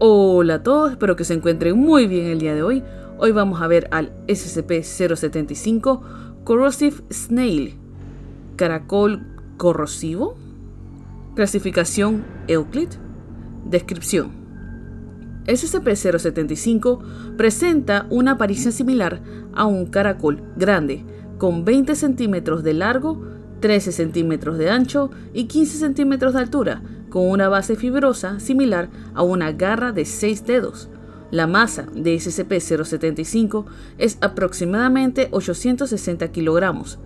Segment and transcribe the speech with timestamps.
[0.00, 2.84] Hola a todos, espero que se encuentren muy bien el día de hoy.
[3.18, 7.74] Hoy vamos a ver al SCP-075 Corrosive Snail,
[8.54, 9.26] caracol
[9.56, 10.36] corrosivo.
[11.34, 12.90] Clasificación Euclid.
[13.64, 14.30] Descripción.
[15.46, 19.20] SCP-075 presenta una aparición similar
[19.52, 21.04] a un caracol grande,
[21.38, 23.20] con 20 centímetros de largo,
[23.58, 29.22] 13 centímetros de ancho y 15 centímetros de altura, con una base fibrosa similar a
[29.22, 30.88] una garra de 6 dedos.
[31.30, 33.66] La masa de SCP-075
[33.98, 36.98] es aproximadamente 860 kilogramos,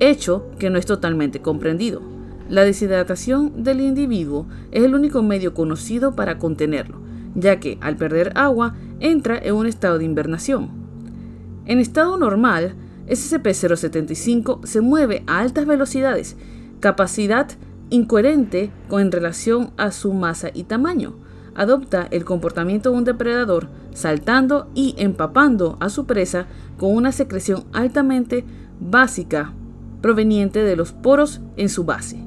[0.00, 2.00] hecho que no es totalmente comprendido.
[2.48, 6.98] La deshidratación del individuo es el único medio conocido para contenerlo,
[7.34, 10.70] ya que al perder agua entra en un estado de invernación.
[11.66, 12.74] En estado normal,
[13.06, 16.36] SCP-075 se mueve a altas velocidades,
[16.80, 17.48] capacidad
[17.90, 21.14] incoherente con relación a su masa y tamaño.
[21.54, 27.64] Adopta el comportamiento de un depredador, saltando y empapando a su presa con una secreción
[27.72, 28.44] altamente
[28.80, 29.52] básica
[30.00, 32.18] proveniente de los poros en su base.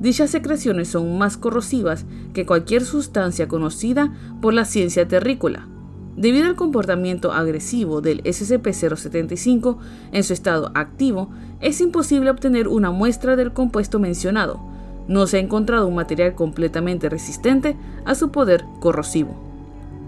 [0.00, 5.68] Dichas secreciones son más corrosivas que cualquier sustancia conocida por la ciencia terrícola.
[6.16, 9.78] Debido al comportamiento agresivo del SCP-075
[10.12, 14.60] en su estado activo, es imposible obtener una muestra del compuesto mencionado,
[15.08, 19.34] no se ha encontrado un material completamente resistente a su poder corrosivo.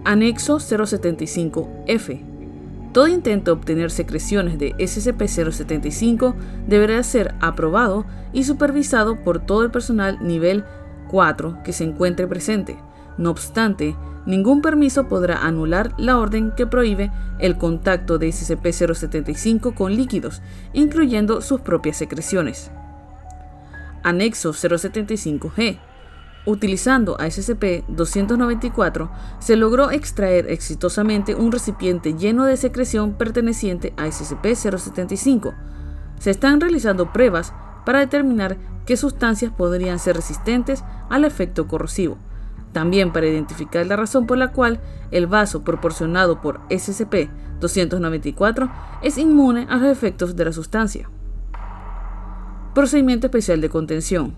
[0.05, 2.21] Anexo 075F.
[2.93, 6.35] Todo intento de obtener secreciones de SCP-075
[6.69, 10.65] deberá ser aprobado y supervisado por todo el personal nivel
[11.09, 12.77] 4 que se encuentre presente.
[13.19, 19.97] No obstante, ningún permiso podrá anular la orden que prohíbe el contacto de SCP-075 con
[19.97, 20.41] líquidos,
[20.73, 22.71] incluyendo sus propias secreciones.
[24.05, 25.81] Anexo 075G.
[26.47, 29.11] Utilizando a SCP-294,
[29.41, 35.55] se logró extraer exitosamente un recipiente lleno de secreción perteneciente a SCP-075.
[36.21, 37.55] Se están realizando pruebas
[37.87, 42.19] para determinar qué sustancias podrían ser resistentes al efecto corrosivo.
[42.73, 44.81] También para identificar la razón por la cual
[45.13, 48.71] el vaso proporcionado por SCP-294
[49.03, 51.09] es inmune a los efectos de la sustancia.
[52.75, 54.35] Procedimiento especial de contención.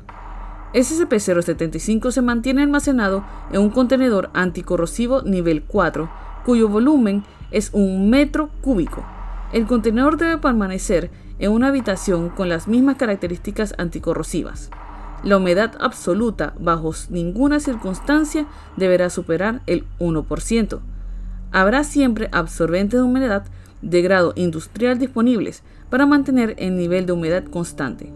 [0.74, 6.10] SCP-075 se mantiene almacenado en un contenedor anticorrosivo nivel 4,
[6.44, 9.02] cuyo volumen es un metro cúbico.
[9.54, 14.68] El contenedor debe permanecer en una habitación con las mismas características anticorrosivas.
[15.24, 18.46] La humedad absoluta bajo ninguna circunstancia
[18.76, 20.80] deberá superar el 1%.
[21.52, 23.46] Habrá siempre absorbentes de humedad
[23.80, 28.12] de grado industrial disponibles para mantener el nivel de humedad constante.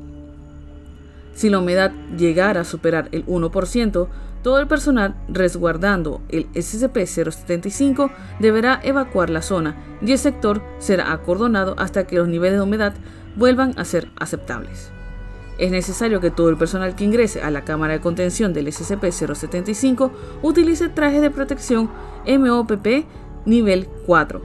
[1.40, 4.08] Si la humedad llegara a superar el 1%,
[4.42, 11.76] todo el personal resguardando el SCP-075 deberá evacuar la zona y el sector será acordonado
[11.78, 12.92] hasta que los niveles de humedad
[13.36, 14.92] vuelvan a ser aceptables.
[15.56, 20.10] Es necesario que todo el personal que ingrese a la cámara de contención del SCP-075
[20.42, 21.90] utilice trajes de protección
[22.26, 23.06] MOPP
[23.46, 24.42] nivel 4.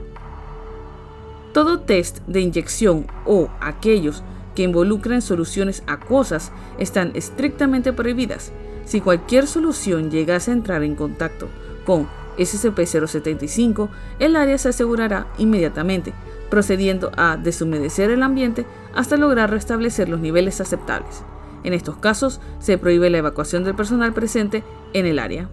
[1.52, 4.24] Todo test de inyección o aquellos
[4.56, 8.52] que involucran soluciones acuosas están estrictamente prohibidas.
[8.86, 11.48] Si cualquier solución llegase a entrar en contacto
[11.86, 12.08] con
[12.38, 13.90] SCP-075,
[14.20, 16.14] el área se asegurará inmediatamente,
[16.50, 21.24] procediendo a deshumedecer el ambiente hasta lograr restablecer los niveles aceptables.
[21.64, 24.64] En estos casos, se prohíbe la evacuación del personal presente
[24.94, 25.50] en el área.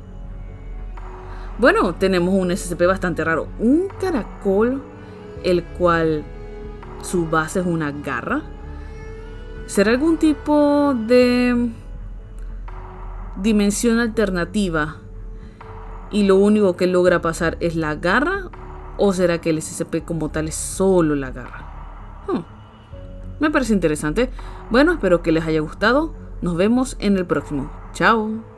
[1.59, 4.83] Bueno, tenemos un SCP bastante raro, un caracol,
[5.43, 6.25] el cual
[7.03, 8.43] su base es una garra
[9.67, 11.71] ¿Será algún tipo de
[13.37, 14.97] dimensión alternativa
[16.11, 18.51] y lo único que logra pasar es la garra?
[18.99, 22.25] ¿O será que el SCP como tal es solo la garra?
[22.29, 22.41] Hmm.
[23.41, 24.31] Me parece interesante.
[24.71, 26.13] Bueno, espero que les haya gustado.
[26.43, 27.71] Nos vemos en el próximo.
[27.93, 28.52] Chao.